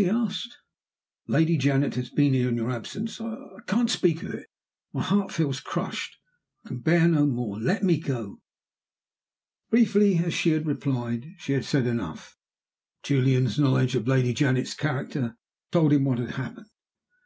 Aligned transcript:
he 0.00 0.08
asked. 0.08 0.56
"Lady 1.28 1.58
Janet 1.58 1.94
has 1.96 2.08
been 2.08 2.32
here 2.32 2.48
in 2.48 2.56
your 2.56 2.70
absence. 2.70 3.20
I 3.20 3.36
can't 3.66 3.90
speak 3.90 4.22
of 4.22 4.32
it 4.32 4.46
my 4.94 5.02
heart 5.02 5.30
feels 5.30 5.60
crushed 5.60 6.16
I 6.64 6.68
can 6.68 6.78
bear 6.78 7.06
no 7.06 7.26
more. 7.26 7.58
Let 7.58 7.82
me 7.82 7.98
go!" 8.00 8.40
Briefly 9.68 10.16
as 10.16 10.32
she 10.32 10.52
had 10.52 10.66
replied, 10.66 11.34
she 11.36 11.52
had 11.52 11.66
said 11.66 11.86
enough. 11.86 12.34
Julian's 13.02 13.58
knowledge 13.58 13.94
of 13.94 14.08
Lady 14.08 14.32
Janet's 14.32 14.72
character 14.72 15.36
told 15.70 15.92
him 15.92 16.04
what 16.04 16.16
had 16.18 16.30
happened. 16.30 16.70